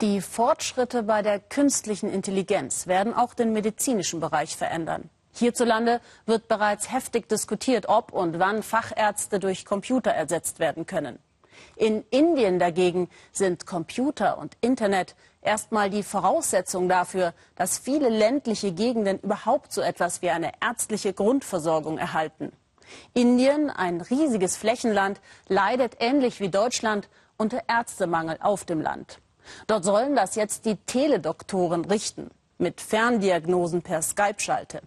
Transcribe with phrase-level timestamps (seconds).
[0.00, 5.08] Die Fortschritte bei der künstlichen Intelligenz werden auch den medizinischen Bereich verändern.
[5.32, 11.20] Hierzulande wird bereits heftig diskutiert, ob und wann Fachärzte durch Computer ersetzt werden können.
[11.76, 19.20] In Indien dagegen sind Computer und Internet erstmal die Voraussetzung dafür, dass viele ländliche Gegenden
[19.20, 22.52] überhaupt so etwas wie eine ärztliche Grundversorgung erhalten.
[23.12, 29.20] Indien, ein riesiges Flächenland, leidet ähnlich wie Deutschland unter Ärztemangel auf dem Land.
[29.66, 34.82] Dort sollen das jetzt die Teledoktoren richten, mit Ferndiagnosen per Skype-Schalte.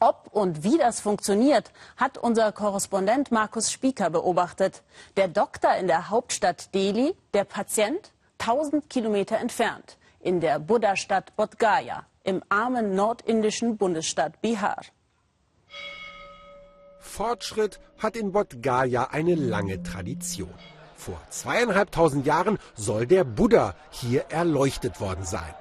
[0.00, 4.82] Ob und wie das funktioniert, hat unser Korrespondent Markus Spieker beobachtet.
[5.16, 11.56] Der Doktor in der Hauptstadt Delhi, der Patient 1000 Kilometer entfernt, in der Buddha-Stadt Bodh
[11.58, 14.82] Gaya, im armen nordindischen Bundesstaat Bihar.
[16.98, 20.54] Fortschritt hat in Bodh Gaya eine lange Tradition.
[21.04, 25.52] Vor zweieinhalbtausend Jahren soll der Buddha hier erleuchtet worden sein.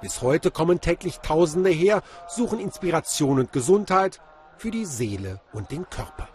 [0.00, 4.20] Bis heute kommen täglich Tausende her, suchen Inspiration und Gesundheit
[4.58, 6.28] für die Seele und den Körper.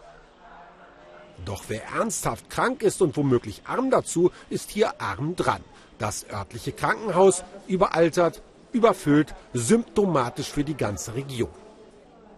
[1.46, 5.64] Doch wer ernsthaft krank ist und womöglich arm dazu, ist hier arm dran.
[5.96, 11.48] Das örtliche Krankenhaus überaltert, überfüllt, symptomatisch für die ganze Region.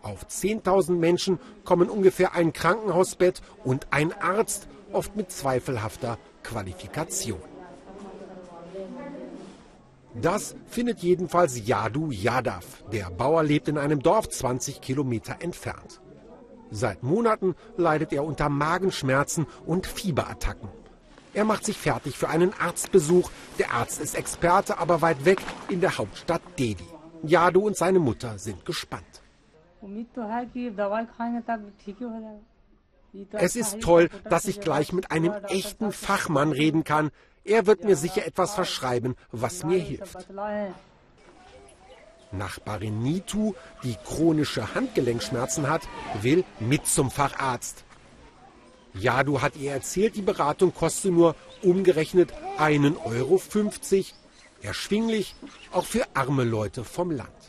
[0.03, 7.41] Auf 10.000 Menschen kommen ungefähr ein Krankenhausbett und ein Arzt, oft mit zweifelhafter Qualifikation.
[10.15, 12.85] Das findet jedenfalls Yadu Yadav.
[12.93, 16.01] Der Bauer lebt in einem Dorf 20 Kilometer entfernt.
[16.71, 20.69] Seit Monaten leidet er unter Magenschmerzen und Fieberattacken.
[21.35, 23.31] Er macht sich fertig für einen Arztbesuch.
[23.59, 26.87] Der Arzt ist Experte, aber weit weg in der Hauptstadt Delhi.
[27.25, 29.23] Yadu und seine Mutter sind gespannt.
[33.33, 37.11] Es ist toll, dass ich gleich mit einem echten Fachmann reden kann.
[37.45, 40.29] Er wird mir sicher etwas verschreiben, was mir hilft.
[42.33, 45.83] Nachbarin Nitu, die chronische Handgelenkschmerzen hat,
[46.21, 47.85] will mit zum Facharzt.
[48.95, 53.41] Jadu hat ihr erzählt, die Beratung koste nur umgerechnet 1,50 Euro.
[54.63, 55.35] Erschwinglich,
[55.73, 57.44] auch für arme Leute vom Land.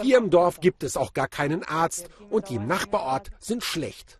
[0.00, 4.18] Hier im Dorf gibt es auch gar keinen Arzt und die im Nachbarort sind schlecht.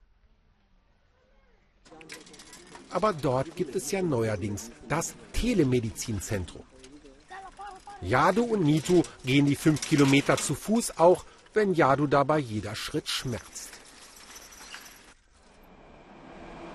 [2.91, 6.65] Aber dort gibt es ja neuerdings das Telemedizinzentrum.
[8.03, 13.09] Jadu und Nitu gehen die fünf Kilometer zu Fuß, auch wenn Jadu dabei jeder Schritt
[13.09, 13.71] schmerzt.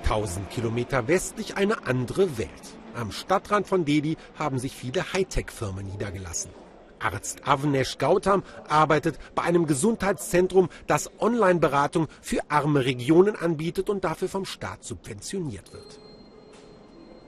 [0.04, 2.50] Tausend Kilometer westlich eine andere Welt.
[2.94, 6.52] Am Stadtrand von Delhi haben sich viele Hightech-Firmen niedergelassen.
[7.06, 14.28] Arzt Avnesh Gautam arbeitet bei einem Gesundheitszentrum, das Online-Beratung für arme Regionen anbietet und dafür
[14.28, 16.00] vom Staat subventioniert wird.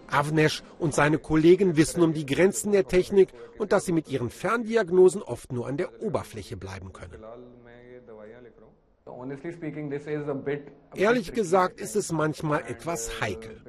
[0.07, 3.29] Avnesh und seine Kollegen wissen um die Grenzen der Technik
[3.59, 7.23] und dass sie mit ihren Ferndiagnosen oft nur an der Oberfläche bleiben können.
[10.95, 13.61] Ehrlich gesagt ist es manchmal etwas heikel.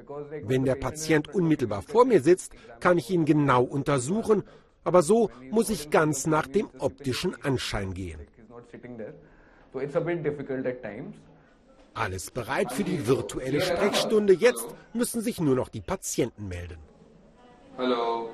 [0.43, 4.43] Wenn der Patient unmittelbar vor mir sitzt, kann ich ihn genau untersuchen
[4.83, 8.19] aber so muss ich ganz nach dem optischen Anschein gehen.
[11.93, 14.33] Alles bereit für die virtuelle Sprechstunde.
[14.33, 16.77] Jetzt müssen sich nur noch die Patienten melden.
[17.77, 18.29] Hallo.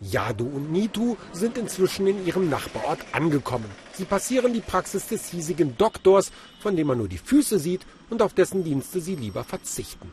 [0.00, 3.70] Yadu und Nitu sind inzwischen in ihrem Nachbarort angekommen.
[3.92, 8.20] Sie passieren die Praxis des hiesigen Doktors, von dem man nur die Füße sieht und
[8.20, 10.10] auf dessen Dienste sie lieber verzichten.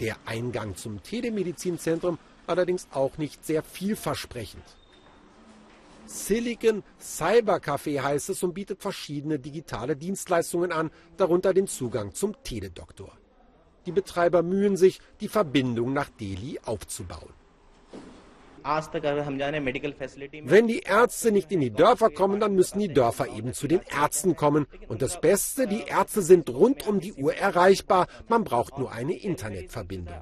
[0.00, 4.64] Der Eingang zum Telemedizinzentrum allerdings auch nicht sehr vielversprechend.
[6.06, 12.34] Silicon Cyber Café heißt es und bietet verschiedene digitale Dienstleistungen an, darunter den Zugang zum
[12.42, 13.16] Teledoktor.
[13.86, 17.32] Die Betreiber mühen sich, die Verbindung nach Delhi aufzubauen.
[20.44, 23.80] Wenn die Ärzte nicht in die Dörfer kommen, dann müssen die Dörfer eben zu den
[23.82, 24.66] Ärzten kommen.
[24.88, 28.06] Und das Beste, die Ärzte sind rund um die Uhr erreichbar.
[28.28, 30.14] Man braucht nur eine Internetverbindung.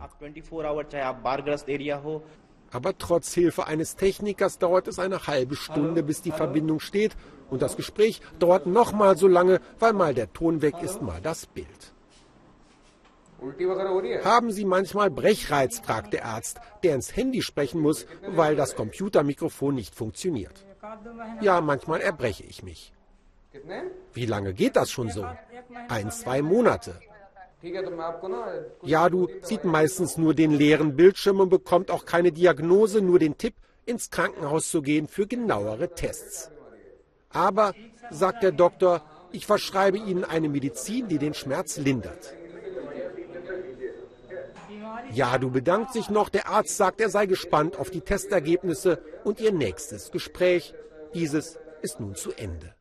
[2.72, 7.16] Aber trotz Hilfe eines Technikers dauert es eine halbe Stunde, bis die Verbindung steht.
[7.50, 11.46] Und das Gespräch dauert nochmal so lange, weil mal der Ton weg ist, mal das
[11.46, 11.94] Bild.
[14.24, 19.74] Haben Sie manchmal Brechreiz, fragt der Arzt, der ins Handy sprechen muss, weil das Computermikrofon
[19.74, 20.64] nicht funktioniert.
[21.40, 22.92] Ja, manchmal erbreche ich mich.
[24.12, 25.26] Wie lange geht das schon so?
[25.88, 26.94] Ein, zwei Monate.
[28.82, 33.36] Ja, du sieht meistens nur den leeren Bildschirm und bekommt auch keine Diagnose, nur den
[33.36, 33.54] Tipp,
[33.84, 36.50] ins Krankenhaus zu gehen für genauere Tests.
[37.30, 37.74] Aber,
[38.10, 39.02] sagt der Doktor,
[39.32, 42.34] ich verschreibe Ihnen eine Medizin, die den Schmerz lindert.
[45.12, 49.52] Jadu bedankt sich noch, der Arzt sagt, er sei gespannt auf die Testergebnisse und ihr
[49.52, 50.74] nächstes Gespräch.
[51.14, 52.74] Dieses ist nun zu Ende.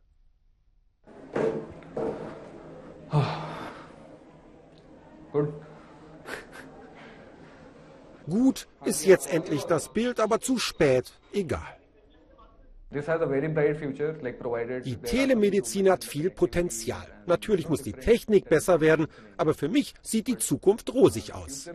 [5.32, 5.48] Gut.
[8.28, 11.12] Gut ist jetzt endlich das Bild, aber zu spät.
[11.32, 11.79] Egal.
[14.84, 17.06] Die Telemedizin hat viel Potenzial.
[17.26, 19.06] Natürlich muss die Technik besser werden,
[19.36, 21.70] aber für mich sieht die Zukunft rosig aus.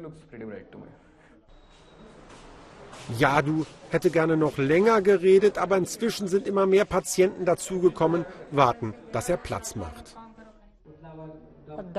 [3.18, 8.94] Ja, du hätte gerne noch länger geredet, aber inzwischen sind immer mehr Patienten dazugekommen, warten,
[9.12, 10.18] dass er Platz macht.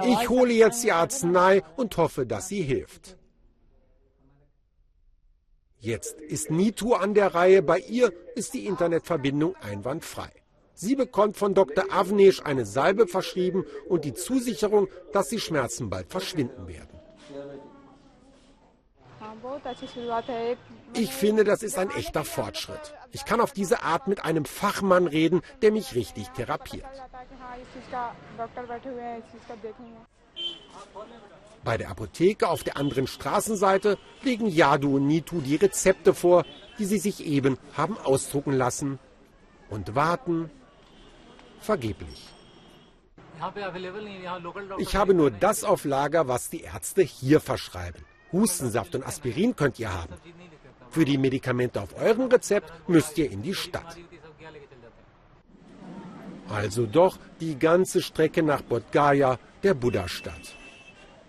[0.05, 3.17] Ich hole jetzt die Arznei und hoffe, dass sie hilft.
[5.81, 7.63] Jetzt ist Nitu an der Reihe.
[7.63, 10.31] Bei ihr ist die Internetverbindung einwandfrei.
[10.75, 11.85] Sie bekommt von Dr.
[11.91, 17.01] Avnesh eine Salbe verschrieben und die Zusicherung, dass die Schmerzen bald verschwinden werden.
[20.95, 22.95] Ich finde, das ist ein echter Fortschritt.
[23.13, 26.85] Ich kann auf diese Art mit einem Fachmann reden, der mich richtig therapiert.
[31.67, 36.45] Bei der Apotheke auf der anderen Straßenseite legen Yadu und Nitu die Rezepte vor,
[36.79, 39.01] die sie sich eben haben ausdrucken lassen.
[39.69, 40.49] Und warten
[41.59, 42.29] vergeblich.
[44.79, 48.01] Ich habe nur das auf Lager, was die Ärzte hier verschreiben.
[48.33, 50.15] Hustensaft und Aspirin könnt ihr haben.
[50.91, 53.97] Für die Medikamente auf eurem Rezept müsst ihr in die Stadt.
[56.49, 60.55] Also doch die ganze Strecke nach Bodh der Buddha-Stadt.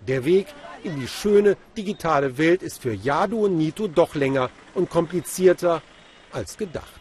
[0.07, 0.47] Der Weg
[0.83, 5.81] in die schöne digitale Welt ist für Yadu und Nito doch länger und komplizierter
[6.31, 6.96] als gedacht.